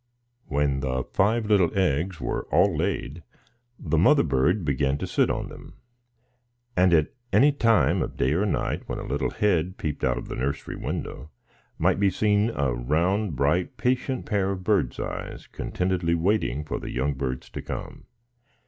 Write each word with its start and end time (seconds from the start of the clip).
When 0.47 0.79
the 0.79 1.03
five 1.03 1.45
little 1.45 1.69
eggs 1.77 2.19
were 2.19 2.45
all 2.45 2.75
laid, 2.75 3.21
the 3.77 3.99
mother 3.99 4.23
bird 4.23 4.65
began 4.65 4.97
to 4.97 5.05
sit 5.05 5.29
on 5.29 5.47
them; 5.49 5.75
and 6.75 6.91
at 6.91 7.13
any 7.31 7.51
time 7.51 8.01
of 8.01 8.17
day 8.17 8.33
or 8.33 8.47
night, 8.47 8.81
when 8.89 8.97
a 8.97 9.05
little 9.05 9.29
head 9.29 9.77
peeped 9.77 10.03
out 10.03 10.17
of 10.17 10.27
the 10.27 10.35
nursery 10.35 10.75
window, 10.75 11.29
might 11.77 11.99
be 11.99 12.09
seen 12.09 12.49
a 12.55 12.73
round, 12.73 13.35
bright, 13.35 13.77
patient 13.77 14.25
pair 14.25 14.49
of 14.49 14.63
bird's 14.63 14.99
eyes 14.99 15.45
contentedly 15.45 16.15
waiting 16.15 16.63
for 16.65 16.79
the 16.79 16.89
young 16.89 17.13
birds 17.13 17.47
to 17.51 17.61
come. 17.61 18.05